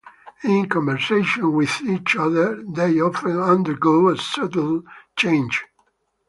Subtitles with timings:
[0.43, 4.81] In conversations with each other, they often undergo a subtle
[5.15, 5.63] change.